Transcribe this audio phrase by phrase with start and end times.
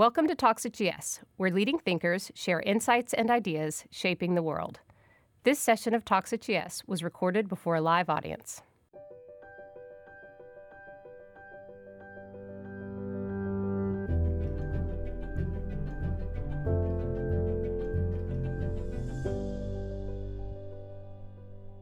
[0.00, 0.34] Welcome to
[0.64, 4.80] at GS, where leading thinkers share insights and ideas shaping the world.
[5.42, 8.62] This session of at GS was recorded before a live audience.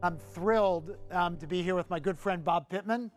[0.03, 3.11] I'm thrilled um, to be here with my good friend Bob Pittman.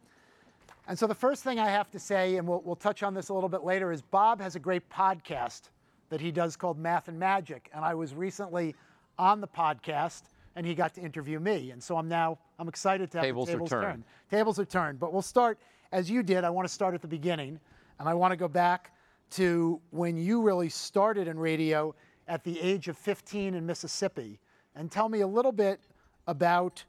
[0.89, 3.29] And so the first thing I have to say, and we'll, we'll touch on this
[3.29, 5.71] a little bit later, is Bob has a great podcast
[6.09, 7.71] that he does called Math and Magic.
[7.73, 8.75] And I was recently
[9.19, 10.23] on the podcast
[10.57, 11.71] and he got to interview me.
[11.71, 13.87] And so I'm now, I'm excited to have tables the tables are turned.
[13.87, 14.05] turned.
[14.31, 15.01] Tables are turned.
[15.01, 15.59] But we'll start,
[15.93, 17.59] as you did, I want to start at the beginning.
[17.99, 18.93] And I want to go back
[19.33, 21.95] to when you really started in radio
[22.29, 24.39] at the age of 15 in Mississippi.
[24.75, 25.81] And tell me a little bit
[26.27, 26.85] about,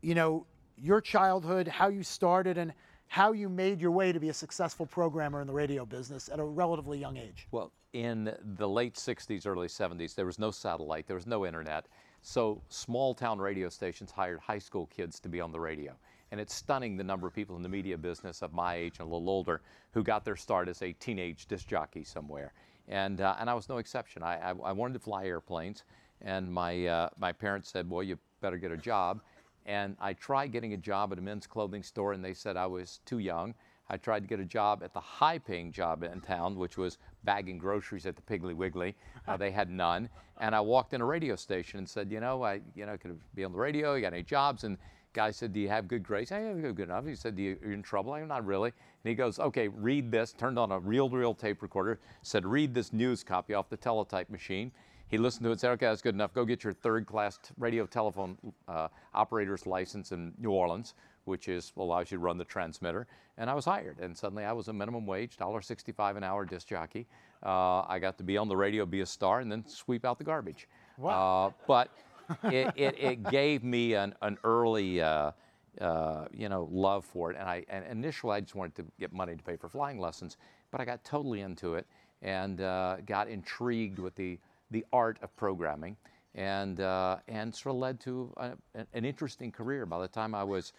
[0.00, 0.46] you know,
[0.78, 2.72] your childhood, how you started, and
[3.12, 6.40] how you made your way to be a successful programmer in the radio business at
[6.40, 7.46] a relatively young age.
[7.50, 11.88] Well, in the late 60s, early 70s, there was no satellite, there was no internet.
[12.22, 15.92] So small town radio stations hired high school kids to be on the radio.
[16.30, 19.02] And it's stunning the number of people in the media business of my age and
[19.02, 19.60] a little older
[19.90, 22.54] who got their start as a teenage disc jockey somewhere.
[22.88, 24.22] And, uh, and I was no exception.
[24.22, 25.84] I, I, I wanted to fly airplanes,
[26.22, 29.20] and my, uh, my parents said, Well, you better get a job.
[29.66, 32.66] And I tried getting a job at a men's clothing store, and they said I
[32.66, 33.54] was too young.
[33.88, 36.98] I tried to get a job at the high paying job in town, which was
[37.24, 38.96] bagging groceries at the Piggly Wiggly.
[39.28, 40.08] Uh, they had none.
[40.40, 43.18] And I walked in a radio station and said, you know, I you know, could
[43.34, 44.64] be on the radio, you got any jobs?
[44.64, 44.78] And
[45.12, 46.32] guy said, do you have good grades?
[46.32, 47.06] I have good enough.
[47.06, 48.14] He said, you, are you in trouble?
[48.14, 48.70] I'm not really.
[48.70, 50.32] And he goes, okay, read this.
[50.32, 54.72] Turned on a reel-to-reel tape recorder, said, read this news copy off the teletype machine.
[55.12, 56.32] He listened to it and said, okay, that's good enough.
[56.32, 60.94] Go get your third class t- radio telephone uh, operator's license in New Orleans,
[61.26, 63.06] which is allows you to run the transmitter.
[63.36, 63.98] And I was hired.
[63.98, 67.06] And suddenly I was a minimum wage, $1.65 an hour disc jockey.
[67.44, 70.16] Uh, I got to be on the radio, be a star, and then sweep out
[70.16, 70.66] the garbage.
[70.96, 71.48] Wow.
[71.48, 71.90] Uh, but
[72.44, 75.32] it, it, it, gave me an, an early, uh,
[75.78, 77.36] uh, you know, love for it.
[77.38, 80.38] And I and initially I just wanted to get money to pay for flying lessons,
[80.70, 81.86] but I got totally into it
[82.22, 84.38] and uh, got intrigued with the
[84.72, 85.96] the art of programming,
[86.34, 88.52] and uh, and sort of led to a,
[88.94, 89.86] an interesting career.
[89.86, 90.72] By the time I was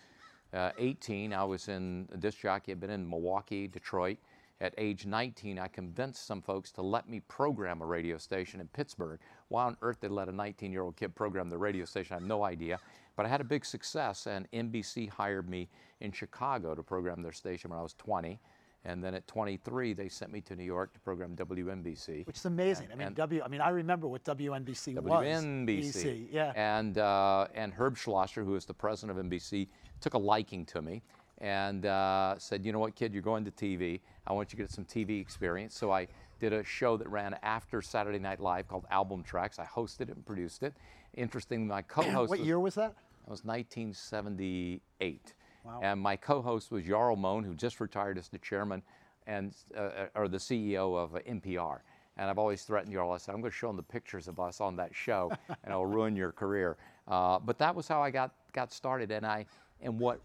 [0.54, 2.72] uh, 18, I was in a disc jockey.
[2.72, 4.18] I'd been in Milwaukee, Detroit.
[4.62, 8.68] At age 19, I convinced some folks to let me program a radio station in
[8.68, 9.20] Pittsburgh.
[9.50, 12.14] Why on earth they let a 19-year-old kid program the radio station?
[12.14, 12.80] I have no idea.
[13.16, 17.32] But I had a big success, and NBC hired me in Chicago to program their
[17.32, 18.40] station when I was 20.
[18.86, 22.28] And then at 23, they sent me to New York to program WNBC.
[22.28, 22.88] Which is amazing.
[22.92, 23.42] I mean, And- W.
[23.44, 25.06] I mean, I remember what WNBC was.
[25.06, 26.28] WNBC.
[26.32, 26.52] Yeah.
[26.56, 29.70] And, uh, and Herb Schlosser, who is the president of NBC,
[30.02, 31.02] took a liking to me
[31.38, 34.02] and uh, said, you know what, kid, you're going to TV.
[34.28, 35.76] I want you to get some TV experience.
[35.78, 36.08] So I
[36.40, 39.60] did a show that ran after Saturday Night Live called Album Tracks.
[39.60, 40.74] I hosted it and produced it.
[41.14, 42.94] Interesting, my co-host what was- year was that?
[43.24, 45.34] that was 1978.
[45.64, 45.80] Wow.
[45.82, 48.82] And my co-host was Jarl Mohn, who just retired as the chairman
[49.28, 51.80] and uh, or the CEO of uh, NPR.
[52.18, 53.12] And I've always threatened Jarl.
[53.12, 55.58] I said, I'm going to show him the pictures of us on that show, and
[55.68, 56.78] it'll ruin your career.
[57.08, 59.12] Uh, but that was how I got got started.
[59.12, 59.46] And I
[59.82, 60.20] and what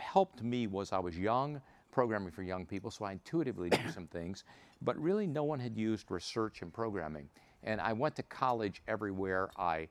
[0.00, 1.60] helped me was I was young,
[1.90, 4.44] programming for young people, so I intuitively knew some things.
[4.82, 7.28] But really, no one had used research and programming.
[7.64, 9.88] And I went to college everywhere I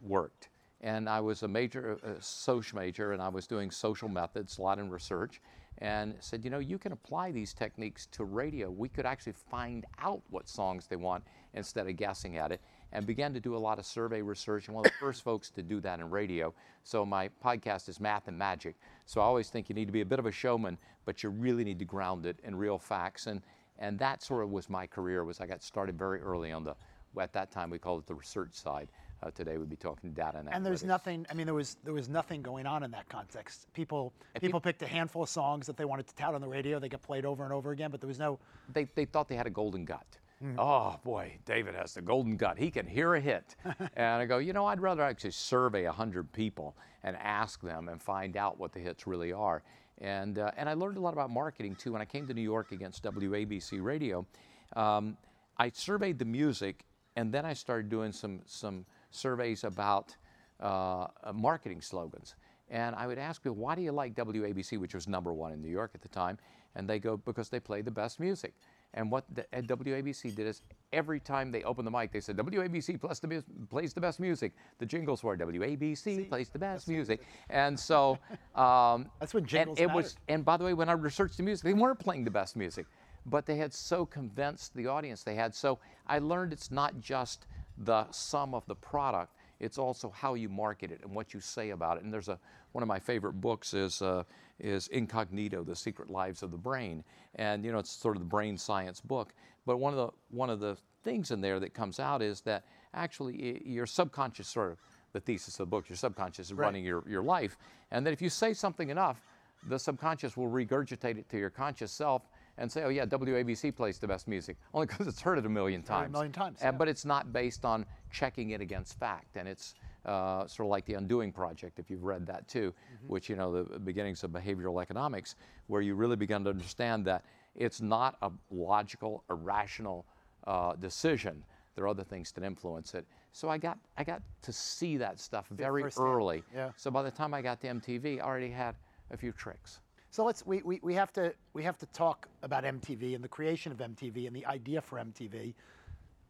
[0.00, 0.48] worked.
[0.84, 4.62] And I was a major, uh, social major, and I was doing social methods, a
[4.62, 5.40] lot in research,
[5.78, 8.70] and said, you know, you can apply these techniques to radio.
[8.70, 11.24] We could actually find out what songs they want
[11.54, 12.60] instead of guessing at it,
[12.92, 14.68] and began to do a lot of survey research.
[14.68, 16.52] And one of the first folks to do that in radio.
[16.82, 18.76] So my podcast is Math and Magic.
[19.06, 21.30] So I always think you need to be a bit of a showman, but you
[21.30, 23.26] really need to ground it in real facts.
[23.26, 23.40] And
[23.78, 25.24] and that sort of was my career.
[25.24, 26.76] Was I got started very early on the
[27.18, 28.88] at that time we called it the research side.
[29.22, 30.86] Uh, today we'd be talking data and And there's analytics.
[30.86, 31.26] nothing.
[31.30, 33.66] I mean, there was there was nothing going on in that context.
[33.72, 36.48] People And people picked a handful of songs that they wanted to tout on the
[36.48, 36.78] radio.
[36.78, 38.38] They get played over and over again, but there was no.
[38.72, 40.06] They, they thought they had a golden gut.
[40.40, 40.58] Hmm.
[40.58, 42.58] Oh boy, David has the golden gut.
[42.58, 43.56] He can hear a hit.
[43.96, 48.02] and I go, you know, I'd rather actually survey 100 people and ask them and
[48.02, 49.62] find out what the hits really are.
[49.98, 51.92] And, uh, and I learned a lot about marketing too.
[51.92, 54.26] When I came to New York against WABC Radio,
[54.74, 55.16] um,
[55.56, 56.84] I surveyed the music
[57.14, 58.84] and then I started doing some, some
[59.14, 60.16] surveys about
[60.60, 62.34] uh, marketing slogans.
[62.70, 65.60] And I would ask people, why do you like WABC, which was number one in
[65.62, 66.38] New York at the time?
[66.76, 68.54] And they go, because they play the best music.
[68.94, 70.62] And what the, at WABC did is
[70.92, 74.52] every time they opened the mic, they said, WABC plus the, plays the best music.
[74.78, 77.22] The jingles were WABC plays the best music.
[77.50, 78.18] And so
[78.54, 81.64] um, That's and jingles it was, and by the way, when I researched the music,
[81.64, 82.86] they weren't playing the best music.
[83.26, 85.54] but they had so convinced the audience they had.
[85.54, 87.46] So I learned it's not just
[87.78, 91.70] the sum of the product, it's also how you market it and what you say
[91.70, 92.04] about it.
[92.04, 92.38] And there's a
[92.72, 94.24] one of my favorite books is uh,
[94.58, 97.04] is Incognito: The Secret Lives of the Brain,
[97.36, 99.34] and you know it's sort of the brain science book.
[99.66, 102.64] But one of the one of the things in there that comes out is that
[102.94, 104.78] actually your subconscious sort of
[105.12, 106.66] the thesis of the book, your subconscious is Right.
[106.66, 107.56] running your, your life,
[107.92, 109.22] and that if you say something enough,
[109.68, 112.28] the subconscious will regurgitate it to your conscious self
[112.58, 115.48] and say, oh yeah, WABC plays the best music, only because it's heard it a
[115.48, 116.12] million it a times.
[116.12, 116.78] million times, And- yeah.
[116.78, 119.74] But it's not based on checking it against fact, and it's
[120.04, 123.08] uh, sort of like the Undoing Project, if you've read that too, Mm-hmm.
[123.12, 125.34] which you know the beginnings of behavioral economics,
[125.66, 127.24] where you really begin to understand that
[127.56, 130.04] it's not a logical, irrational
[130.46, 131.42] uh, decision.
[131.74, 133.04] There are other things that influence it.
[133.32, 136.44] So I got I got to see that stuff very early.
[136.54, 136.70] yeah.
[136.76, 138.76] So by the time I got to MTV, I already had
[139.10, 139.80] a few tricks.
[140.14, 143.28] So let's we, we, we have to we have to talk about MTV and the
[143.28, 145.54] creation of MTV and the idea for MTV.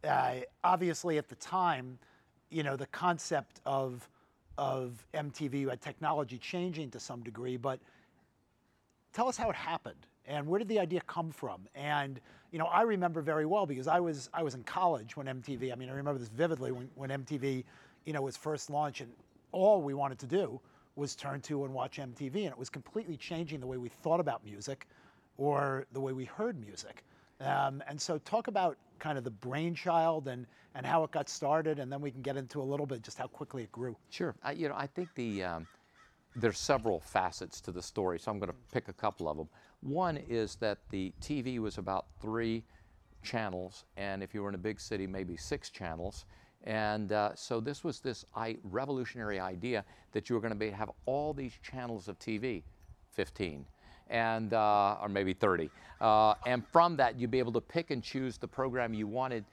[0.02, 1.98] Uh, obviously, at the time,
[2.48, 4.08] you know, the concept of
[4.56, 7.78] of MTV, had technology changing to some degree, but
[9.12, 11.68] tell us how it happened and where did the idea come from?
[11.74, 12.22] And
[12.52, 15.70] you know, I remember very well because I was I was in college when MTV.
[15.70, 17.64] I mean, I remember this vividly when, when MTV,
[18.06, 19.12] you know, was first launched, and
[19.52, 20.58] all we wanted to do
[20.96, 24.20] was turn to and watch MTV, and it was completely changing the way we thought
[24.20, 24.86] about music,
[25.36, 27.04] or the way we heard music.
[27.40, 31.78] Um, and so, talk about kind of the brainchild and and how it got started,
[31.78, 33.96] and then we can get into a little bit just how quickly it grew.
[34.10, 34.34] Sure.
[34.42, 35.66] I, you know, I think the um,
[36.36, 39.48] there's several facets to the story, so I'm going to pick a couple of them.
[39.80, 42.64] One is that the TV was about three
[43.22, 46.26] channels, and if you were in a big city, maybe six channels.
[46.64, 50.90] And uh, so this was this I- revolutionary idea that you were going to have
[51.06, 52.62] all these channels of TV,
[53.12, 53.66] 15,
[54.08, 55.70] and uh, or maybe 30,
[56.00, 59.44] uh, and from that you'd be able to pick and choose the program you wanted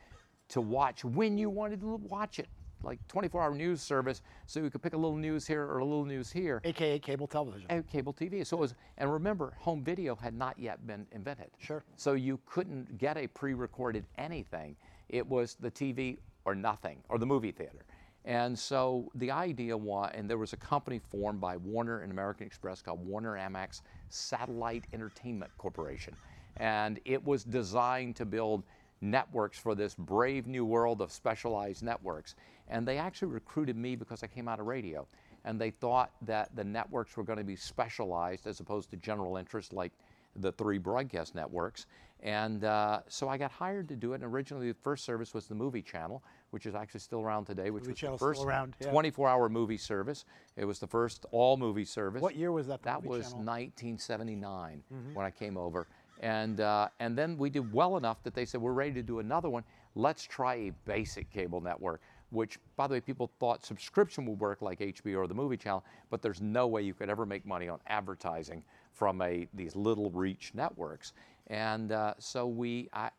[0.49, 2.47] to watch when you wanted to watch it,
[2.83, 6.05] like 24-hour news service, so you could pick a little news here or a little
[6.05, 6.61] news here.
[6.63, 7.67] AKA cable television.
[7.69, 8.45] And cable TV.
[8.45, 11.51] So it was, and remember, home video had not yet been invented.
[11.59, 11.83] Sure.
[11.95, 14.75] So you couldn't get a pre-recorded anything.
[15.09, 17.85] It was the TV or nothing, or the movie theater.
[18.25, 22.45] And so the idea was, and there was a company formed by Warner and American
[22.45, 26.15] Express called Warner Amex Satellite Entertainment Corporation.
[26.57, 28.63] And it was designed to build
[29.01, 32.35] networks for this brave new world of specialized networks.
[32.67, 35.07] And they actually recruited me because I came out of radio.
[35.43, 39.37] And they thought that the networks were going to be specialized as opposed to general
[39.37, 39.91] interest like
[40.35, 41.87] the three broadcast networks.
[42.23, 44.15] And uh, so I got hired to do it.
[44.15, 47.71] And originally, the first service was the Movie Channel, which is actually still around today,
[47.71, 48.91] which Movie was Channel's the first around, yeah.
[48.91, 50.25] 24-hour movie service.
[50.55, 52.21] It was the first all-movie service.
[52.21, 52.83] What year was that?
[52.83, 53.45] the That was Channel?
[53.45, 55.13] 1979 Mm-hmm.
[55.13, 55.87] when I came over.
[56.21, 59.19] And, uh, and then we did well enough that they said, we're ready to do
[59.19, 59.63] another one.
[59.95, 64.61] Let's try a basic cable network, which, by the way, people thought subscription would work
[64.61, 67.67] like HBO or the movie channel, but there's no way you could ever make money
[67.67, 68.63] on advertising
[68.93, 71.13] from a, these little reach networks.
[71.51, 73.09] And uh, so we, I,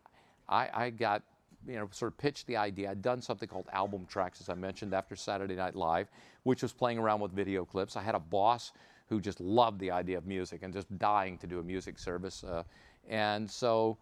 [0.49, 1.21] I, I got
[1.67, 2.89] you know, sort of pitched the idea.
[2.89, 6.09] I'd done something called album tracks, as I mentioned, after Saturday Night Live,
[6.41, 7.95] which was playing around with video clips.
[7.95, 8.71] I had a boss
[9.07, 12.43] who just loved the idea of music and just dying to do a music service.
[12.43, 12.63] Uh,
[13.07, 13.97] and so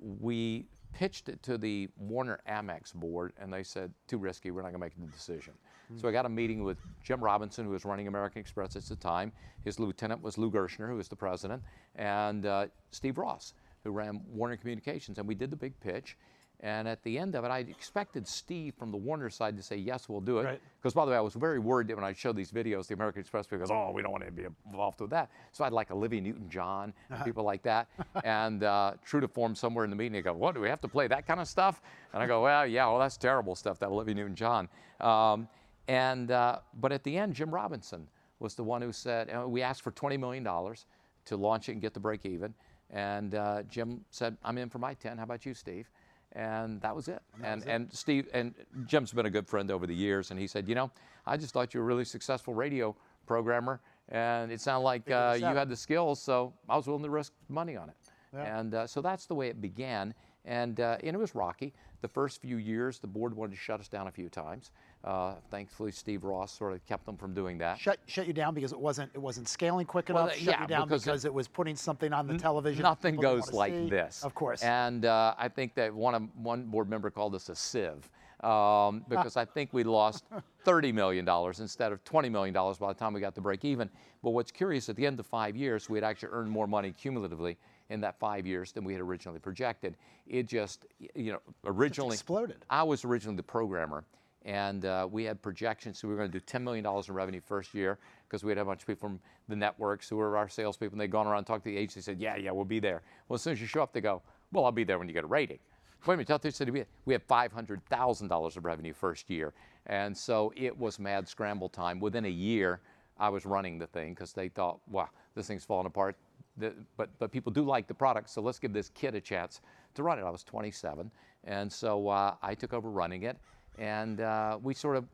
[0.00, 0.64] we
[0.94, 4.80] pitched it to the Warner Amex board, and they said, too risky, we're not going
[4.80, 5.52] to make the decision.
[5.96, 8.96] So I got a meeting with Jim Robinson, who was running American Express at the
[8.96, 9.30] time.
[9.64, 11.62] His lieutenant was Lou Gerstner, who was the president,
[11.96, 13.52] and uh, Steve Ross,
[13.84, 15.18] who ran Warner Communications.
[15.18, 16.16] And we did the big pitch.
[16.60, 19.76] And at the end of it, I expected Steve from the Warner side to say,
[19.76, 20.44] yes, we'll do it.
[20.44, 20.60] Right.
[20.80, 22.94] Because, by the way, I was very worried that when I showed these videos, the
[22.94, 25.30] American Express people goes, oh, we don't want to be involved with that.
[25.52, 27.88] So I'd like Olivia Newton-John and people like that.
[28.24, 30.80] and uh, true to form, somewhere in the meeting, they go, what, do we have
[30.82, 31.82] to play that kind of stuff?
[32.14, 34.68] And I go, well, yeah, well, that's terrible stuff, that Olivia Newton-John.
[35.00, 35.48] Um,
[35.88, 39.82] and, uh, but at the end, Jim Robinson was the one who said, we asked
[39.82, 42.54] for $20 million to launch it and get the break even.
[42.90, 45.18] And uh, Jim said, I'm in for my 10.
[45.18, 45.90] How about you, Steve?
[46.32, 47.22] And that was it.
[47.42, 48.54] And, and Steve and
[48.86, 50.90] Jim's been a good friend over the years, and he said, you know,
[51.26, 52.94] I just thought you were a really successful radio
[53.26, 57.10] programmer, and it sounded like uh, you had the skills, so I was willing to
[57.10, 57.96] risk money on it.
[58.34, 58.58] Yeah.
[58.58, 60.12] And uh, so that's the way it began.
[60.44, 61.72] And, uh, and it was rocky.
[62.04, 64.72] The first few years, the board wanted to shut us down a few times.
[65.04, 67.78] Uh, thankfully, Steve Ross sort of kept them from doing that.
[67.78, 70.32] shut shut you down because it wasn't it wasn't scaling quick Well, enough.
[70.32, 72.82] uh, shut yeah, you down because because, it- it, was putting something on the television.
[72.82, 73.88] Nothing goes like see.
[73.88, 74.22] this.
[74.22, 74.62] Of course.
[74.62, 78.10] And uh, I think that one, one board member called us a sieve
[78.42, 80.24] um, because I think we lost
[80.66, 81.26] $30 million
[81.58, 83.88] instead of $20 million by the time we got to break even.
[84.22, 86.92] But what's curious, at the end of five years, we had actually earned more money
[86.92, 87.56] cumulatively
[87.90, 89.96] in that five years than we had originally projected.
[90.26, 92.56] It just, you know, originally exploded.
[92.70, 94.04] I was originally the programmer,
[94.44, 95.98] and uh, we had projections.
[95.98, 98.58] So we were going to do $10 million in revenue first year because we had
[98.58, 101.38] a bunch of people from the networks who were our salespeople, and they'd gone around
[101.38, 102.00] and talked to the agency.
[102.00, 104.22] Said, "Yeah, yeah, we'll be there." Well, as soon as you show up, they go,
[104.52, 105.58] "Well, I'll be there when you get a rating."
[106.06, 106.70] Wait a minute, tell the city
[107.06, 109.54] we had $500,000 of revenue first year,
[109.86, 111.98] and so it was mad scramble time.
[111.98, 112.80] Within a year,
[113.18, 116.16] I was running the thing because they thought, "Wow, this thing's falling apart."
[116.56, 119.60] The, but but people do like the product, so let's give this kid a chance
[119.94, 120.22] to run it.
[120.22, 121.10] I was 27,
[121.44, 123.36] and so uh, I took over running it,
[123.78, 125.06] and uh, we sort of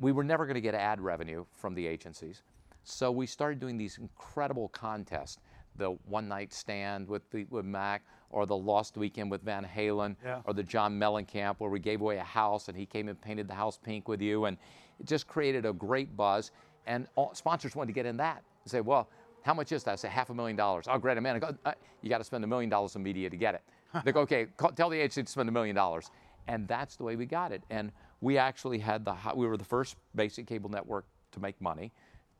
[0.00, 2.42] we were never going to get ad revenue from the agencies,
[2.84, 5.38] so we started doing these incredible contests.
[5.78, 10.16] The one night stand with the, with Mac, or the Lost Weekend with Van Halen,
[10.24, 10.40] Yeah.
[10.46, 13.46] or the John Mellencamp, where we gave away a house and he came and painted
[13.46, 14.56] the house pink with you, and
[14.98, 16.50] it just created a great buzz.
[16.86, 18.42] And all, sponsors wanted to get in that.
[18.64, 19.10] They say, well,
[19.46, 19.92] how much is that?
[19.92, 20.86] I say half a million dollars.
[20.88, 21.38] Oh, great, a man.
[21.38, 21.72] Go, uh,
[22.02, 23.62] you got to spend a million dollars in media to get it.
[24.04, 26.10] they go, okay, call, tell the agency to spend a million dollars,
[26.48, 27.62] and that's the way we got it.
[27.70, 31.92] And we actually had the, we were the first basic cable network to make money.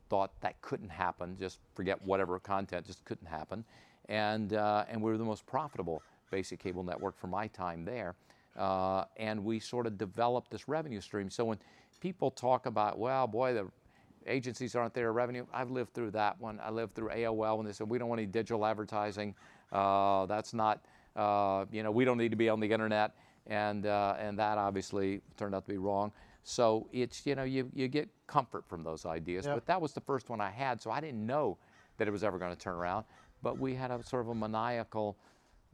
[0.09, 1.37] Thought that couldn't happen.
[1.39, 3.65] Just forget whatever content, just couldn't happen.
[4.09, 8.17] And uh, and we were the most profitable basic cable network for my time there.
[8.57, 11.31] Uh, and we sort of developed this revenue stream.
[11.31, 11.59] So when
[12.01, 13.67] people talk about, well, boy, the
[14.27, 15.47] agencies aren't there revenue.
[15.53, 16.61] I've lived through that one.
[16.63, 19.35] I lived through AOL when they said we don't want any digital advertising.
[19.73, 20.85] Uh, that's not,
[21.17, 23.15] uh, you know, we don't need to be on the internet,
[23.47, 26.13] and uh, and that obviously turned out to be wrong.
[26.45, 29.55] So it's you know you you get comfort from those ideas, Yep.
[29.57, 31.59] but that was the first one I had, so I didn't know
[31.99, 33.05] that it was ever going to turn around.
[33.43, 35.17] But we had a sort of a maniacal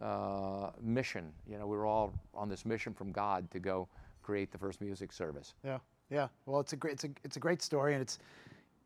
[0.03, 1.33] uh, mission.
[1.49, 3.89] You know, we were all on this mission from God to go
[4.23, 5.55] create the first music service.
[5.65, 5.79] Yeah,
[6.13, 6.29] yeah.
[6.47, 8.19] Well, it's a great, it's a, it's a great story, and it's,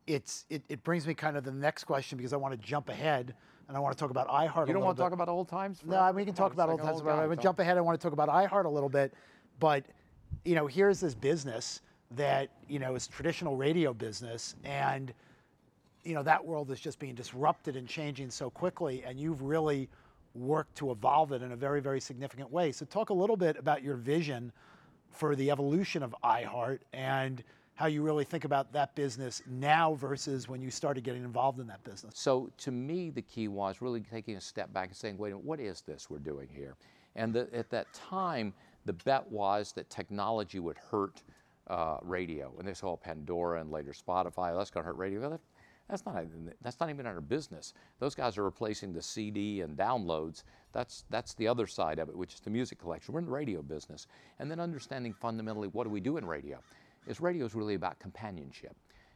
[0.07, 2.89] it's, it, it brings me kind of the next question because I want to jump
[2.89, 3.33] ahead
[3.67, 4.67] and I want to talk about iHeart.
[4.67, 5.05] You don't want to bit.
[5.05, 5.81] talk about old times?
[5.85, 7.01] No, I mean, we can talk about it's old times.
[7.01, 7.77] but I'm gonna jump ahead.
[7.77, 9.13] I want to talk about iHeart a little bit,
[9.59, 9.85] but
[10.45, 11.81] you know, here's this business
[12.11, 15.13] that you know is traditional radio business, and
[16.05, 19.89] you know that world is just being disrupted and changing so quickly, and you've really
[20.33, 22.71] worked to evolve it in a very, very significant way.
[22.71, 24.51] So, talk a little bit about your vision
[25.11, 27.43] for the evolution of iHeart and
[27.75, 31.67] how you really think about that business now versus when you started getting involved in
[31.67, 32.13] that business.
[32.15, 35.35] So to me, the key was really taking a step back and saying, wait a
[35.35, 36.75] minute, what is this we're doing here?
[37.15, 38.53] And the, at that time,
[38.85, 41.21] the bet was that technology would hurt
[41.67, 42.51] uh, radio.
[42.57, 45.39] And this whole Pandora and later Spotify, that's going to hurt radio.
[45.89, 46.15] That's not,
[46.61, 47.73] that's not even our business.
[47.99, 50.43] Those guys are replacing the CD and downloads.
[50.73, 53.13] That's, that's the other side of it, which is the music collection.
[53.13, 54.07] We're in the radio business.
[54.39, 56.59] And then understanding fundamentally what do we do in radio?
[57.07, 58.75] Is radio is really about companionship.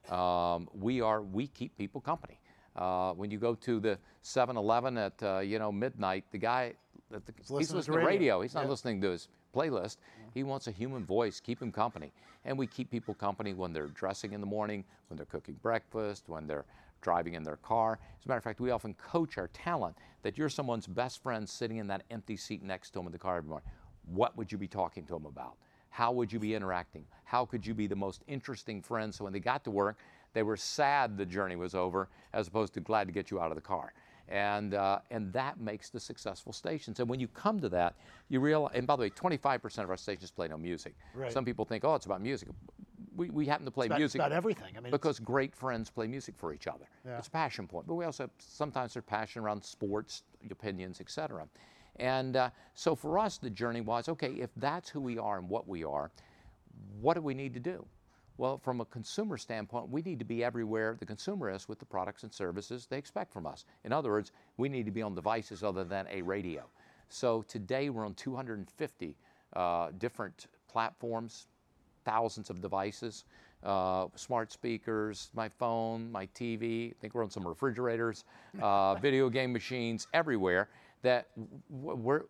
[0.10, 2.40] Um, we are, we keep people company.
[2.76, 6.74] Uh, when you go to the 7-Eleven at uh, you know midnight, the guy,
[7.10, 8.08] the, he's listening to to radio.
[8.08, 8.42] radio.
[8.42, 8.70] He's not Yeah.
[8.70, 9.98] listening to his playlist.
[10.34, 11.40] He wants a human voice.
[11.40, 12.12] Keep him company,
[12.46, 16.28] and we keep people company when they're dressing in the morning, when they're cooking breakfast,
[16.28, 16.66] when they're
[17.02, 18.00] driving in their car.
[18.20, 21.48] As a matter of fact, we often coach our talent that you're someone's best friend
[21.48, 23.70] sitting in that empty seat next to them in the car every morning.
[24.06, 25.56] What would you be talking to them about?
[25.90, 27.06] How would you be interacting?
[27.26, 29.98] How could you be the most interesting friend so when they got to work,
[30.34, 33.52] they were sad the journey was over as opposed to glad to get you out
[33.52, 33.94] of the car?
[34.32, 37.00] And, uh, and that makes the successful stations.
[37.02, 37.96] And when you come to that,
[38.30, 40.96] you realize, and by the way, 25% of our stations play no music.
[41.14, 41.32] Right.
[41.32, 42.48] Some people think, oh, it's about music.
[43.14, 44.74] We, we happen to play About, music about everything.
[44.78, 46.86] I mean, because great friends play music for each other.
[47.06, 47.18] Yeah.
[47.18, 47.86] It's a passion point.
[47.88, 51.46] But we also sometimes there's passion around sports, opinions, etc.
[51.98, 54.32] And uh, so for us, the journey was okay.
[54.32, 56.10] If that's who we are and what we are,
[57.02, 57.86] what do we need to do?
[58.42, 61.86] Well, from a consumer standpoint, we need to be everywhere the consumer is with the
[61.86, 63.66] products and services they expect from us.
[63.84, 66.64] In other words, we need to be on devices other than a radio.
[67.08, 69.16] So today we're on 250
[69.56, 71.46] uh, different platforms,
[72.04, 73.26] thousands of devices,
[73.62, 76.90] uh, smart speakers, my phone, my TV.
[76.90, 78.24] I think we're on some refrigerators,
[78.60, 80.68] uh, video game machines, everywhere.
[81.04, 81.28] That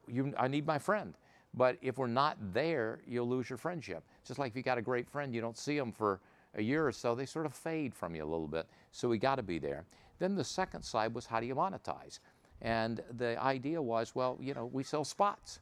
[0.10, 1.14] you, I need my friend.
[1.54, 4.04] But if we're not there, you'll lose your friendship.
[4.26, 6.22] Just like if you got a great friend, you don't see them for
[6.56, 8.68] a year or so, they sort of fade from you a little bit.
[8.92, 9.86] So we got to be there.
[10.20, 12.20] Then the second side was how do you monetize?
[12.62, 15.60] And the idea was, well, you know, we sell spots.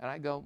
[0.00, 0.44] And I go,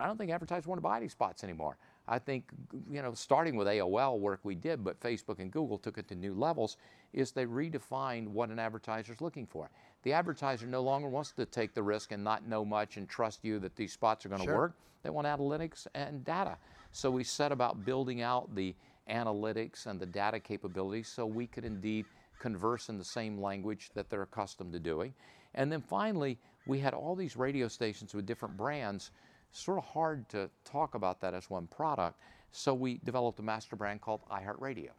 [0.00, 1.76] I don't think advertisers want to buy any spots anymore.
[2.06, 2.50] I think,
[2.90, 6.14] you know, starting with AOL work we did, but Facebook and Google took it to
[6.14, 6.76] new levels,
[7.12, 9.70] is they redefined what an advertiser's looking for.
[10.02, 13.42] The advertiser no longer wants to take the risk and not know much and trust
[13.42, 14.54] you that these spots are going to Sure.
[14.54, 14.76] work.
[15.02, 16.58] They want analytics and data.
[16.92, 18.74] So we set about building out the
[19.08, 22.06] analytics and the data capabilities so we could indeed
[22.38, 25.14] converse in the same language that they're accustomed to doing.
[25.54, 29.10] And then finally, we had all these radio stations with different brands.
[29.56, 32.18] Sort of hard to talk about that as one product.
[32.50, 34.90] So we developed a master brand called iHeartRadio.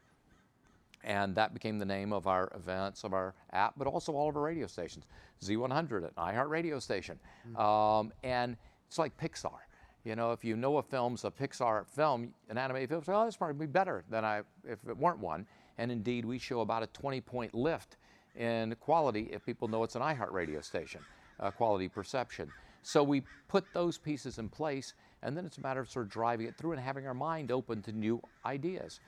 [1.04, 4.36] And that became the name of our events, of our app, but also all of
[4.38, 5.06] our radio stations.
[5.44, 7.20] Z100, an iHeartRadio station.
[7.50, 7.62] Mm-hmm.
[7.62, 8.56] Um, and
[8.88, 9.60] it's like Pixar.
[10.06, 13.26] You know, if you know a film's a Pixar film, an animated film, say, oh,
[13.26, 15.46] this probably be better than I if it weren't one.
[15.78, 17.98] And indeed, we show about a 20 point lift
[18.38, 21.02] in quality if people know it's an iHeart radio station,
[21.42, 22.50] uh, quality perception.
[22.86, 26.12] So we put those pieces in place, and then it's a matter of sort of
[26.12, 29.00] driving it through and having our mind open to new ideas.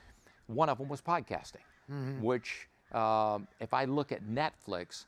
[0.48, 2.20] One of them was podcasting, mm-hmm.
[2.20, 5.04] which, um, if I look at Netflix,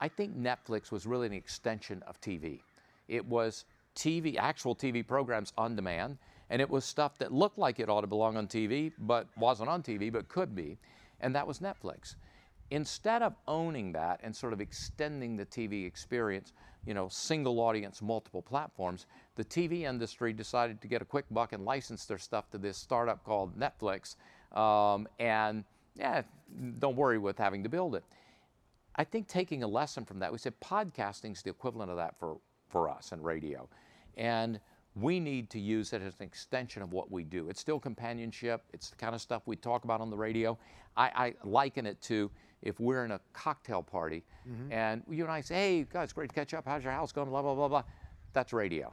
[0.00, 2.60] I think Netflix was really an extension of TV.
[3.08, 3.64] It was
[3.96, 6.18] TV, actual TV programs on demand,
[6.50, 9.70] and it was stuff that looked like it ought to belong on TV, but wasn't
[9.70, 10.76] on TV, but could be,
[11.20, 12.16] and that was Netflix.
[12.70, 16.52] Instead of owning that and sort of extending the TV experience,
[16.86, 21.52] you know, single audience, multiple platforms, the TV industry decided to get a quick buck
[21.52, 24.16] and license their stuff to this startup called Netflix.
[24.56, 25.64] Um, and
[25.96, 26.22] yeah,
[26.78, 28.04] don't worry with having to build it.
[28.96, 32.18] I think taking a lesson from that, we said podcasting is the equivalent of that
[32.18, 33.68] for, for us and radio.
[34.16, 34.60] And
[34.94, 37.48] we need to use it as an extension of what we do.
[37.48, 40.58] It's still companionship, it's the kind of stuff we talk about on the radio.
[40.96, 42.30] I, I liken it to
[42.62, 44.72] if we're in a cocktail party mm-hmm.
[44.72, 46.64] and you and I say, hey, God, it's great to catch up.
[46.66, 47.28] How's your house going?
[47.28, 47.82] Blah, blah, blah, blah.
[48.32, 48.92] That's radio.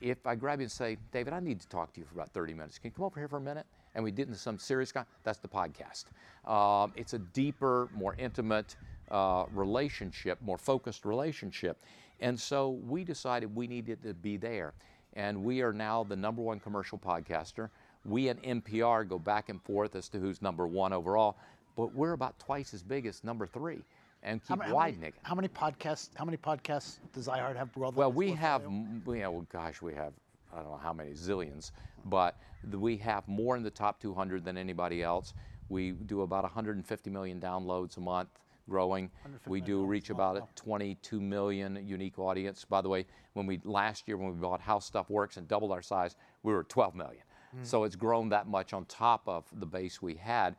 [0.00, 2.30] If I grab you and say, David, I need to talk to you for about
[2.30, 2.78] 30 minutes.
[2.78, 3.66] Can you come over here for a minute?
[3.94, 6.06] And we did into some serious, guy, that's the podcast.
[6.50, 8.76] Um, it's a deeper, more intimate
[9.10, 11.80] uh, relationship, more focused relationship.
[12.20, 14.74] And so we decided we needed to be there.
[15.14, 17.70] And we are now the number one commercial podcaster.
[18.04, 21.36] We and NPR go back and forth as to who's number one overall
[21.76, 23.80] but we're about twice as big as number three
[24.22, 25.14] and keep how, widening it.
[25.22, 26.10] How many podcasts?
[26.14, 27.70] How many podcasts does iHeart have?
[27.76, 28.68] Well, we have, you
[29.06, 30.12] know, well, gosh, we have
[30.54, 31.72] I don't know how many zillions,
[32.06, 32.36] but
[32.70, 35.34] we have more in the top 200 than anybody else.
[35.68, 38.28] We do about 150 million downloads a month,
[38.68, 39.10] growing.
[39.46, 42.64] We do reach about a 22 million unique audience.
[42.64, 45.72] By the way, when we last year when we bought How Stuff Works and doubled
[45.72, 47.22] our size, we were 12 million.
[47.56, 47.66] Mm.
[47.66, 50.54] So it's grown that much on top of the base we had.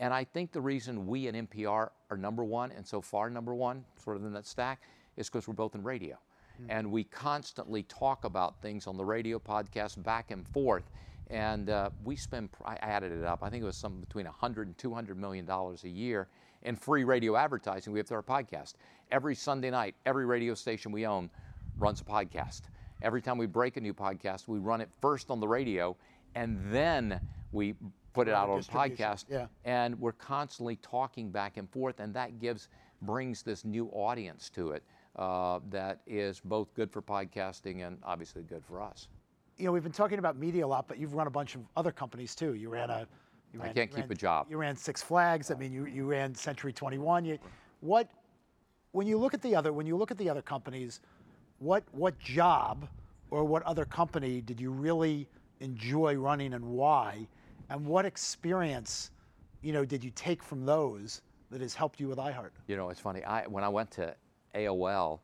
[0.00, 3.54] And I think the reason we at NPR are number one, and so far number
[3.54, 4.80] one, sort of in that stack,
[5.18, 6.16] is because we're both in radio.
[6.60, 6.70] Mm-hmm.
[6.70, 10.90] And we constantly talk about things on the radio podcast back and forth.
[11.28, 14.68] And uh, we spend, I added it up, I think it was something between 100
[14.68, 16.28] and 200 million dollars a year
[16.62, 18.74] in free radio advertising we have through our podcast.
[19.12, 21.28] Every Sunday night, every radio station we own
[21.78, 22.62] runs a podcast.
[23.02, 25.96] Every time we break a new podcast, we run it first on the radio,
[26.34, 27.20] and then
[27.52, 27.74] we
[28.12, 29.26] put it out on podcast.
[29.28, 29.46] Yeah.
[29.64, 32.68] And we're constantly talking back and forth, and that gives
[33.02, 34.82] brings this new audience to it
[35.16, 39.08] uh, that is both good for podcasting and obviously good for us.
[39.58, 41.62] You know, we've been talking about media a lot, but you've run a bunch of
[41.76, 42.54] other companies too.
[42.54, 43.06] You ran a.
[43.52, 44.46] You ran, I can't keep ran, a job.
[44.48, 45.50] You ran Six Flags.
[45.50, 47.24] I mean, you, you ran Century 21.
[47.24, 47.38] You,
[47.80, 48.08] what,
[48.92, 51.00] when you look at the other when you look at the other companies,
[51.58, 52.88] what what job
[53.30, 55.28] or what other company did you really
[55.60, 57.26] enjoy running and why?
[57.70, 59.12] And what experience,
[59.62, 62.50] you know, did you take from those that has helped you with iHeart?
[62.66, 63.24] You know, it's funny.
[63.24, 64.14] I when I went to
[64.54, 65.20] AOL,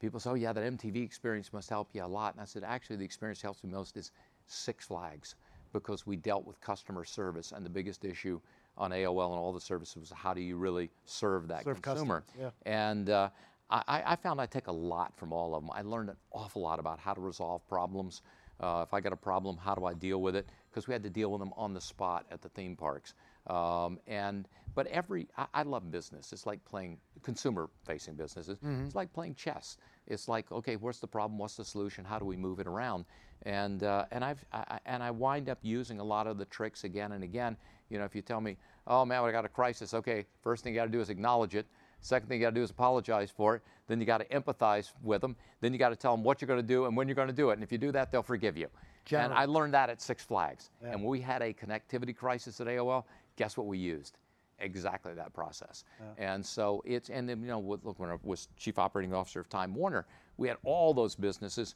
[0.00, 2.62] people say, "Oh yeah, that MTV experience must help you a lot." And I said,
[2.62, 4.12] "Actually, the experience helps me most is
[4.46, 5.34] Six Flags,
[5.72, 8.40] because we dealt with customer service, and the biggest issue
[8.76, 12.22] on AOL and all the services was how do you really serve that serve consumer?"
[12.38, 12.50] Yeah.
[12.64, 13.30] And uh,
[13.70, 15.70] I, I, found I take a lot from all of them.
[15.74, 18.22] I learned an awful lot about how to resolve problems.
[18.60, 20.48] Uh, if I got a problem, how do I deal with it?
[20.70, 23.14] Because we had to deal with them on the spot at the theme parks.
[23.46, 26.32] Um, and but every I, I, love business.
[26.32, 28.58] It's like playing consumer-facing businesses.
[28.58, 28.84] Mm-hmm.
[28.84, 29.78] It's like playing chess.
[30.06, 31.38] It's like okay, what's the problem?
[31.38, 32.04] What's the solution?
[32.04, 33.06] How do we move it around?
[33.44, 36.84] And uh, and I've I, and I wind up using a lot of the tricks
[36.84, 37.56] again and again.
[37.88, 39.94] You know, if you tell me, oh man, I got a crisis.
[39.94, 41.66] Okay, first thing you got to do is acknowledge it.
[42.00, 43.62] Second thing you got to do is apologize for it.
[43.86, 45.36] Then you got to empathize with them.
[45.60, 47.28] Then you got to tell them what you're going to do and when you're going
[47.28, 47.54] to do it.
[47.54, 48.68] And if you do that, they'll forgive you.
[49.04, 49.30] General.
[49.30, 50.70] And I learned that at Six Flags.
[50.82, 50.92] Yeah.
[50.92, 53.04] And when we had a connectivity crisis at AOL,
[53.36, 54.18] guess what we used?
[54.60, 55.84] Exactly that process.
[56.00, 56.34] Yeah.
[56.34, 59.48] And so it's, and then, you know, look, when I was chief operating officer of
[59.48, 60.06] Time Warner,
[60.36, 61.74] we had all those businesses.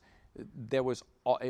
[0.69, 1.03] There was,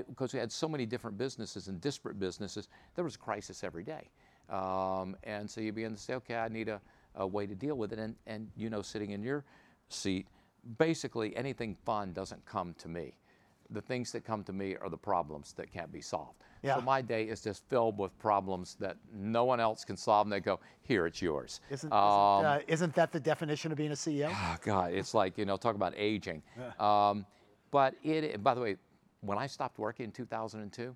[0.08, 3.84] because we had so many different businesses and disparate businesses, there was a crisis every
[3.84, 4.10] day.
[4.50, 6.80] Um, and so you begin to say, okay, I need a,
[7.16, 7.98] a way to deal with it.
[7.98, 9.44] And, and you know, sitting in your
[9.88, 10.26] seat,
[10.78, 13.18] basically anything fun doesn't come to me.
[13.70, 16.42] The things that come to me are the problems that can't be solved.
[16.62, 16.76] Yeah.
[16.76, 20.32] So my day is just filled with problems that no one else can solve, and
[20.32, 23.90] they go, "Here, it's yours." Isn't, um, isn't, uh, isn't that the definition of being
[23.90, 24.30] a CEO?
[24.30, 26.42] Oh God, it's like you know, talk about aging.
[26.58, 27.08] Yeah.
[27.10, 27.26] Um,
[27.70, 28.76] But it, by the way,
[29.22, 30.94] when I stopped working in 2002,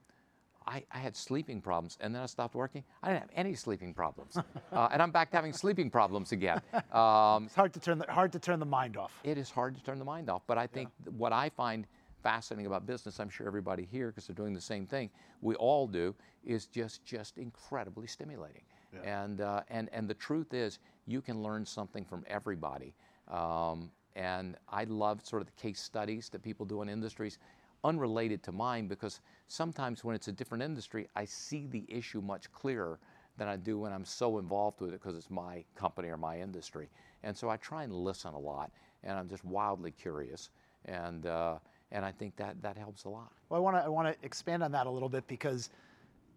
[0.67, 2.83] I, I, had sleeping problems, and then I stopped working.
[3.03, 4.37] I didn't have any sleeping problems,
[4.73, 6.61] uh, and I'm back to having sleeping problems again.
[6.93, 9.13] Um, it's hard to turn the, hard to turn the mind off.
[9.23, 11.13] It is hard to turn the mind off, but I think yeah.
[11.17, 11.87] what I find
[12.23, 15.11] fascinating about business, I'm sure everybody here, because they're doing the same thing,
[15.43, 18.63] we all do, is just just incredibly stimulating.
[18.95, 19.23] Yeah.
[19.23, 22.95] And uh, and and the truth is, you can learn something from everybody.
[23.29, 27.39] Um, and I love sort of the case studies that people do in industries
[27.87, 32.51] unrelated to mine because sometimes when it's a different industry, I see the issue much
[32.53, 32.99] clearer
[33.39, 36.41] than I do when I'm so involved with it because it's my company or my
[36.41, 36.89] industry.
[37.23, 38.71] And so I try and listen a lot,
[39.05, 40.51] and I'm just wildly curious,
[40.87, 41.59] and uh,
[41.93, 43.31] and I think that that helps a lot.
[43.49, 45.71] Well, I want to I want to expand on that a little bit because,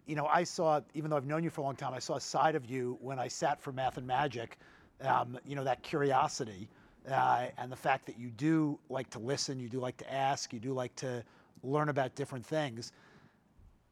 [0.05, 2.15] you know, I saw even though I've known you for a long time, I saw
[2.15, 4.57] a side of you when I sat for Math and Magic.
[5.01, 6.69] Um, you know that curiosity.
[7.09, 10.51] Uh, and the fact that you do like to listen, you do like to ask,
[10.53, 11.23] you do like to
[11.63, 12.91] learn about different things.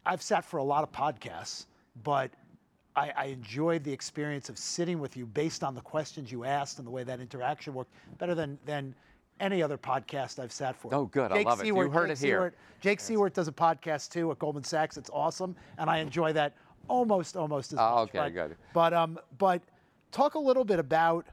[0.06, 1.66] I've sat for a lot of podcasts,
[2.04, 2.32] but
[2.96, 6.80] I, I, enjoyed the experience of sitting with you based on the questions you asked
[6.80, 8.96] and the way that interaction worked better than than
[9.40, 10.94] any other podcast I've sat for.
[10.94, 11.32] Oh, good.
[11.32, 11.68] Jake I love Siewert, it.
[11.68, 12.54] You heard Jake it here.
[12.82, 13.10] Jake yes.
[13.10, 14.98] Siewert does a podcast too at Goldman Sachs.
[14.98, 16.56] It's awesome, and I enjoy that
[16.88, 18.10] almost almost as oh, much.
[18.10, 18.56] Okay, but, good.
[18.74, 19.62] But um, but
[20.12, 21.26] talk a little bit about,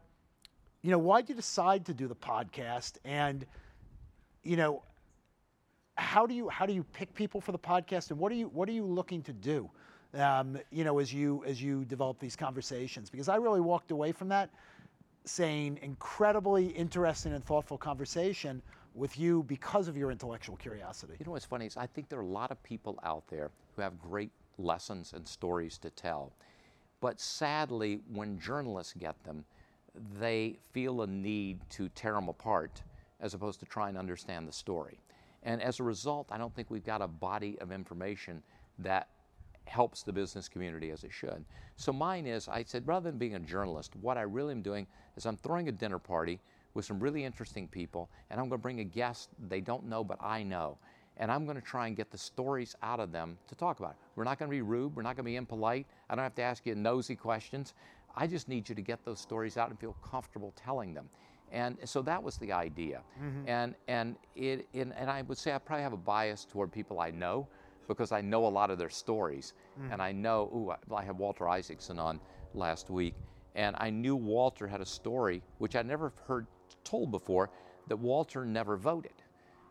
[0.83, 3.47] you know, why did you decide to do the podcast, and
[4.43, 4.83] you know,
[5.97, 8.49] how do you how do you pick people for the podcast, and what are you
[8.49, 9.71] what are you looking to do?
[10.15, 14.13] Um, you know, as you as you develop these conversations, because I really walked away
[14.13, 14.51] from that
[15.25, 18.61] saying incredibly interesting and thoughtful conversation
[18.95, 21.15] with you because of your intellectual curiosity.
[21.19, 23.51] You know what's funny is I think there are a lot of people out there
[23.75, 26.33] who have great lessons and stories to tell.
[27.01, 29.45] But sadly, when journalists get them,
[30.19, 32.83] they feel a need to tear them apart
[33.21, 34.99] as opposed to try and understand the story.
[35.45, 38.43] And as a result, I don't think we've got a body of information
[38.79, 39.09] that
[39.67, 41.45] helps the business community as it should.
[41.77, 44.87] So mine is, I said, rather than being a journalist, what I really am doing
[45.17, 46.41] is I'm throwing a dinner party
[46.75, 50.03] with some really interesting people, and I'm going to bring a guest they don't know,
[50.03, 50.77] but I know.
[51.17, 53.95] And I'm going to try and get the stories out of them to talk about.
[54.17, 54.97] We're not going to be rude.
[54.97, 55.87] We're not going to be impolite.
[56.11, 57.75] I don't have to ask you nosy questions.
[58.17, 61.09] I just need you to get those stories out and feel comfortable telling them.
[61.55, 63.01] And so that was the idea.
[63.23, 63.49] Mm-hmm.
[63.49, 66.99] And, and, it, and, and I would say I probably have a bias toward people
[66.99, 67.47] I know
[67.87, 69.55] because I know a lot of their stories.
[69.81, 69.93] Mm.
[69.93, 72.19] And I know, ooh, I, I had Walter Isaacson on
[72.55, 73.15] last week,
[73.55, 76.49] and I knew Walter had a story which I'd never heard
[76.83, 77.51] told before
[77.87, 79.13] that Walter never voted.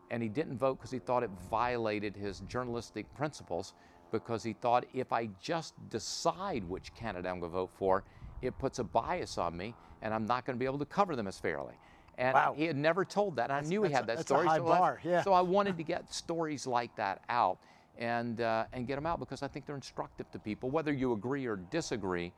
[0.10, 3.74] And he didn't vote because he thought it violated his journalistic principles
[4.10, 8.06] because he thought if I just decide which candidate I'm going to vote for,
[8.42, 11.16] it puts a bias on me and I'm not going to be able to cover
[11.16, 11.74] them as fairly.
[12.20, 12.54] And wow.
[12.56, 13.50] he had never told that.
[13.50, 14.46] I knew he had that story.
[14.46, 15.00] A high so, bar.
[15.04, 15.24] Yeah.
[15.24, 17.58] so I wanted to get stories like that out
[17.98, 20.70] and, uh, and get them out because I think they're instructive to people.
[20.70, 22.32] Whether you agree or disagree,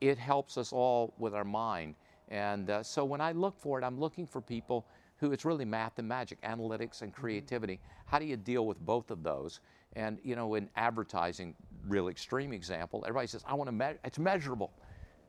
[0.00, 1.94] it helps us all with our mind.
[2.28, 4.86] And uh, so when I look for it, I'm looking for people
[5.18, 7.20] who it's really math and magic, analytics and mm-hmm.
[7.20, 7.74] creativity.
[7.74, 8.10] Mm-hmm.
[8.10, 9.60] How do you deal with both of those?
[9.94, 11.54] And you know, in advertising,
[11.86, 13.98] real extreme example, everybody says, "I want to measure.
[14.04, 14.72] It's measurable,"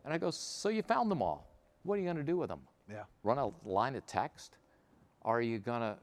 [0.06, 1.53] and I go, "So you found them all?
[1.84, 2.62] What are you going to do with them?
[2.90, 3.04] Yeah.
[3.24, 4.58] Run a line of text?
[5.22, 5.98] Or are you going to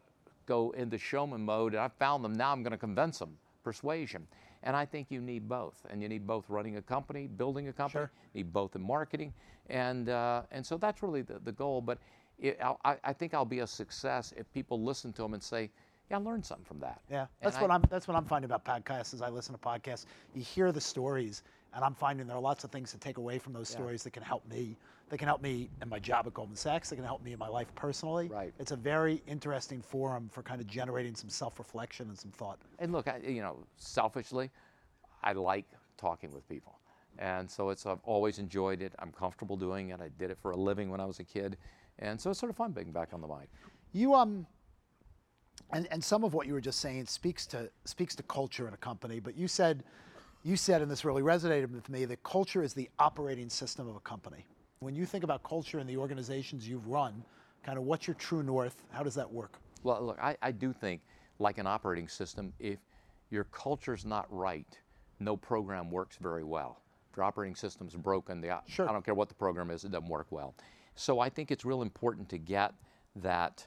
[0.46, 1.74] go into showman mode?
[1.74, 2.34] And I found them.
[2.34, 4.26] Now I'm going to convince them." persuasion.
[4.62, 5.86] And I think you need both.
[5.88, 8.12] And you need both running a company, building a company, sure.
[8.34, 9.32] you need both in marketing.
[9.68, 11.80] And, uh, and so that's really the, the goal.
[11.80, 11.98] But
[12.38, 15.70] it, I, I think I'll be a success if people listen to them and say,
[16.10, 17.00] yeah, I learned something from that.
[17.08, 19.14] Yeah, that's and what I, am That's what I'm finding about podcasts.
[19.14, 22.64] As I listen to podcasts, you hear the stories, and I'm finding there are lots
[22.64, 23.76] of things to take away from those yeah.
[23.76, 24.76] stories that can help me.
[25.08, 26.90] That can help me in my job at Goldman Sachs.
[26.90, 28.28] That can help me in my life personally.
[28.28, 28.52] Right.
[28.60, 32.58] It's a very interesting forum for kind of generating some self-reflection and some thought.
[32.78, 34.50] And look, I, you know, selfishly,
[35.24, 36.78] I like talking with people,
[37.18, 38.92] and so it's I've always enjoyed it.
[39.00, 40.00] I'm comfortable doing it.
[40.00, 41.56] I did it for a living when I was a kid,
[41.98, 43.48] and so it's sort of fun being back on the mic.
[43.92, 44.46] You um.
[45.72, 48.74] And, and some of what you were just saying speaks to speaks to culture in
[48.74, 49.84] a company, but you said
[50.42, 53.96] you said, and this really resonated with me, that culture is the operating system of
[53.96, 54.46] a company.
[54.80, 57.22] When you think about culture in the organizations you've run,
[57.62, 58.82] kind of what's your true north?
[58.90, 59.58] How does that work?
[59.82, 61.02] Well, look, I, I do think,
[61.38, 62.78] like an operating system, if
[63.30, 64.78] your culture's not right,
[65.20, 66.80] no program works very well.
[67.10, 68.88] If your operating system's broken, the, sure.
[68.88, 70.54] I don't care what the program is, it doesn't work well.
[70.94, 72.72] So I think it's real important to get
[73.16, 73.66] that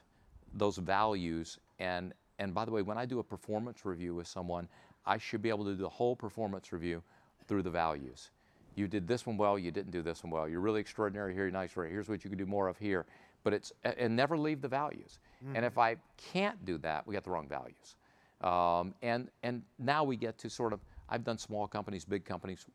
[0.54, 4.68] those values and and by the way, when I do a performance review with someone,
[5.06, 7.04] I should be able to do the whole performance review
[7.48, 8.32] through the values.
[8.76, 10.48] You did this one well, you didn't do this one well.
[10.50, 11.92] You're really extraordinary here, you're nice right.
[11.92, 13.06] Here's what you could do more of here.
[13.44, 15.20] but it's and never leave the values.
[15.56, 17.96] And if I can't do that, we got the wrong values.
[18.42, 22.66] Um, and and now we get to sort of I've done small companies, big companies.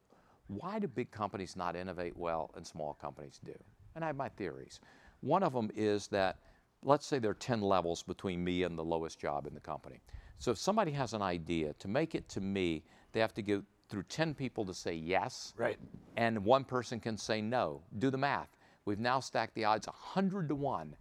[0.49, 3.55] Why do big companies not innovate well and small companies do?
[3.95, 4.81] And I have my theories.
[5.21, 6.39] One of them is that
[6.85, 10.01] let's say there are 10 levels between me and the lowest job in the company.
[10.39, 13.63] So if somebody has an idea, to make it to me, they have to go
[13.89, 15.55] through 10 people to say yes.
[15.57, 15.79] Right.
[16.17, 17.83] And one person can say no.
[17.99, 18.57] Do the math.
[18.85, 20.95] We've now stacked the odds 100 to 1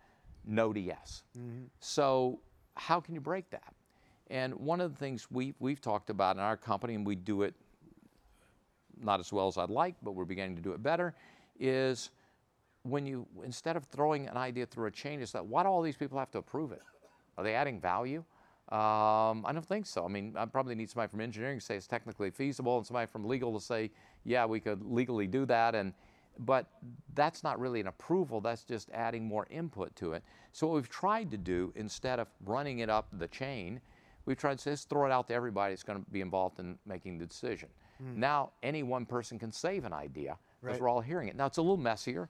[0.46, 1.24] no to yes.
[1.38, 1.66] Mm-hmm.
[1.80, 2.40] So
[2.76, 3.74] how can you break that?
[4.30, 7.44] And one of the things we, we've talked about in our company, and we do
[7.44, 7.54] it
[9.02, 11.14] not as well as I'd like, but we're beginning to do it better,
[11.60, 12.10] is
[12.84, 15.82] when you, instead of throwing an idea through a chain, is that why do all
[15.82, 16.82] these people have to approve it?
[17.38, 18.24] Are they adding value?
[18.70, 20.04] Um, I don't think so.
[20.04, 23.08] I mean, I probably need somebody from engineering to say it's technically feasible, and somebody
[23.10, 23.92] from legal to say,
[24.26, 25.74] yeah, we could legally do that.
[25.76, 25.94] And
[26.40, 26.68] but
[27.16, 28.42] that's not really an approval.
[28.42, 30.24] That's just adding more input to it.
[30.52, 33.80] So what we've tried to do instead of running it up the chain,
[34.26, 36.78] we've tried to just throw it out to everybody that's going to be involved in
[36.86, 37.70] making the decision.
[38.00, 40.82] Now any one person can save an idea because Right.
[40.82, 41.36] we're all hearing it.
[41.36, 42.30] Now it's a little messier.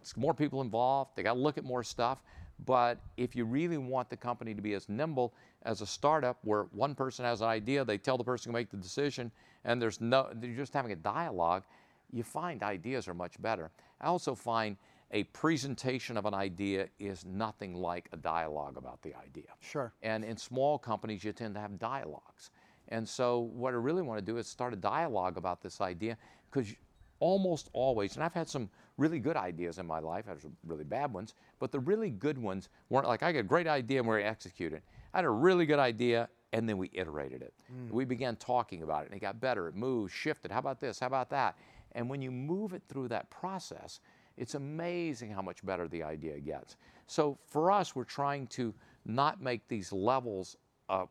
[0.00, 1.10] It's more people involved.
[1.14, 2.22] They got to look at more stuff.
[2.64, 6.64] But if you really want the company to be as nimble as a startup, where
[6.72, 9.30] one person has an idea, they tell the person to make the decision,
[9.64, 11.64] and there's no, you're just having a dialogue,
[12.12, 13.70] you find ideas are much better.
[14.00, 14.76] I also find
[15.10, 19.50] a presentation of an idea is nothing like a dialogue about the idea.
[19.60, 19.92] Sure.
[20.02, 22.50] And in small companies, you tend to have dialogues.
[22.88, 26.16] And so, what I really want to do is start a dialogue about this idea
[26.50, 26.74] because
[27.20, 30.56] almost always, and I've had some really good ideas in my life, I've had some
[30.66, 34.00] really bad ones, but the really good ones weren't like I got a great idea
[34.00, 34.82] and we executed.
[35.12, 37.52] I had a really good idea and then we iterated it.
[37.68, 37.94] Hmm.
[37.94, 40.50] We began talking about it and it got better, it moved, shifted.
[40.50, 41.00] How about this?
[41.00, 41.56] How about that?
[41.92, 44.00] And when you move it through that process,
[44.36, 46.76] it's amazing how much better the idea gets.
[47.06, 48.74] So for us, we're trying to
[49.04, 50.56] not make these levels
[50.88, 51.06] a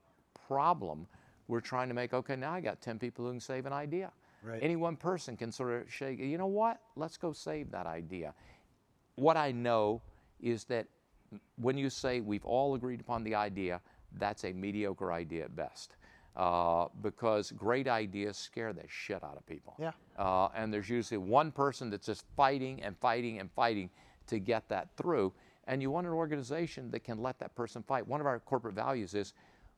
[0.47, 1.07] problem.
[1.47, 4.11] We're trying to make, okay, now I got 10 people who can save an idea.
[4.43, 4.61] Right.
[4.61, 6.79] Any one person can sort of shake, you know what?
[6.95, 8.33] Let's go save that idea.
[9.15, 10.01] What I know
[10.41, 10.87] is that
[11.55, 13.79] when you say we've all agreed upon the idea,
[14.17, 15.95] that's a mediocre idea at best.
[16.35, 19.75] Uh, because great ideas scare the shit out of people.
[19.79, 19.91] Yeah.
[20.17, 23.91] Uh, and there's usually one person that's just fighting and fighting and fighting
[24.25, 25.31] to get that through.
[25.67, 28.07] And you want an organization that can let that person fight.
[28.07, 29.33] One of our corporate values is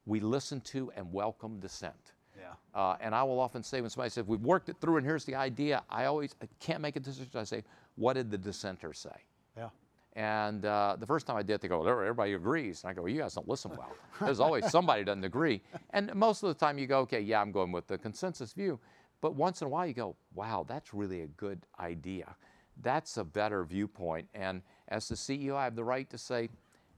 [0.05, 2.13] we listen to and welcome dissent.
[2.45, 2.79] Yeah.
[2.79, 5.25] Uh, and I will often say when somebody says, We've worked it through and here's
[5.25, 7.27] the idea, I always I can't make a decision.
[7.35, 7.63] I say,
[7.95, 9.15] What did the dissenter say?
[9.57, 9.69] Yeah.
[10.15, 12.83] And uh, the first time I did, they go, "Well, everybody agrees.
[12.83, 13.91] And I go, well, you guys don't listen well.
[14.21, 15.61] There's always somebody doesn't agree.
[15.89, 18.79] And most of the time you go, okay, yeah, I'm going with the consensus view.
[19.19, 22.33] But once in a while you go, wow, that's really a good idea.
[22.81, 24.29] That's a better viewpoint.
[24.33, 26.49] And as the CEO, I have the right to say,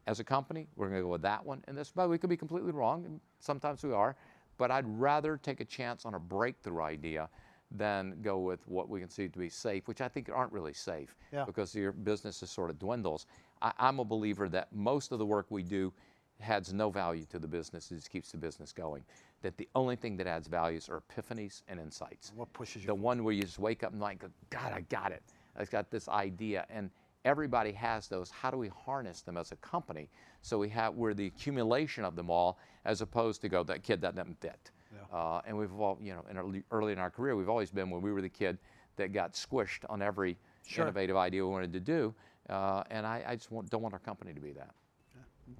[0.06, 1.64] as a company, we're going to go with that one.
[1.68, 4.16] And this, but we could be completely wrong, and sometimes we are.
[4.58, 7.30] But I'd rather take a chance on a breakthrough idea
[7.72, 11.16] than go with what we consider to be safe, which I think aren't really safe
[11.34, 11.44] Yeah.
[11.46, 13.26] because your business is sort of dwindles.
[13.62, 15.94] I, I'm a believer that most of the work we do
[16.42, 19.04] adds no value to the business, it just keeps the business going.
[19.42, 22.32] That the only thing that adds values are epiphanies and insights.
[22.36, 25.12] What pushes you The one where you just wake up and like, God, I got
[25.12, 25.24] it.
[25.58, 26.66] I've got this idea.
[26.70, 26.90] And
[27.28, 28.32] everybody has those.
[28.32, 30.10] How do we harness them as a company
[30.42, 34.02] so we have we're the accumulation of them all as opposed to go, that kid
[34.02, 34.72] that doesn't fit.
[35.14, 37.90] Uh, and we've all, you know, in early, early in our career, we've always been
[37.90, 38.58] when we were the kid
[38.98, 40.84] that got squished on every Sure.
[40.84, 42.14] innovative idea we wanted to do.
[42.50, 44.72] Uh, and I, I just want, don't want our company to be that.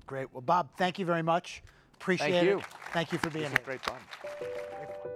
[0.06, 0.28] Great.
[0.34, 1.64] Well, Bob, thank you very much.
[1.94, 2.50] Appreciate Thank it.
[2.50, 2.62] you.
[2.92, 3.60] Thank you for being This here.
[3.60, 5.14] is great fun.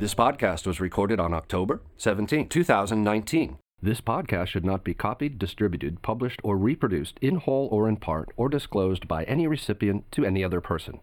[0.00, 3.58] This podcast was recorded on October 17, 2019.
[3.82, 8.30] This podcast should not be copied, distributed, published, or reproduced in whole or in part,
[8.38, 11.00] or disclosed by any recipient to any other person.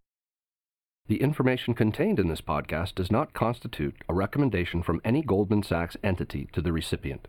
[1.05, 5.95] The information contained in this podcast does not constitute a recommendation from any Goldman Sachs
[6.03, 7.27] entity to the recipient.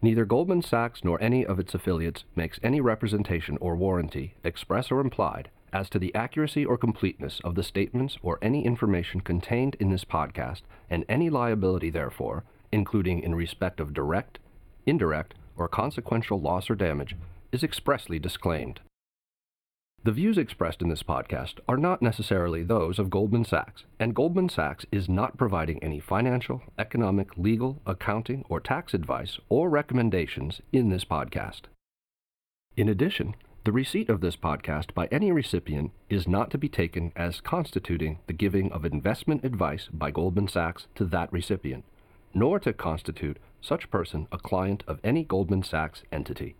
[0.00, 5.00] Neither Goldman Sachs nor any of its affiliates makes any representation or warranty, express or
[5.00, 9.90] implied, as to the accuracy or completeness of the statements or any information contained in
[9.90, 14.38] this podcast, and any liability therefore, including in respect of direct,
[14.86, 17.14] indirect, or consequential loss or damage,
[17.52, 18.80] is expressly disclaimed.
[20.02, 24.48] The views expressed in this podcast are not necessarily those of Goldman Sachs, and Goldman
[24.48, 30.88] Sachs is not providing any financial, economic, legal, accounting, or tax advice or recommendations in
[30.88, 31.62] this podcast.
[32.78, 33.34] In addition,
[33.66, 38.20] the receipt of this podcast by any recipient is not to be taken as constituting
[38.28, 41.82] the giving of investment advice by Goldman Sachs to that recipient,
[42.32, 46.54] nor to constitute such person a client of any Goldman Sachs entity.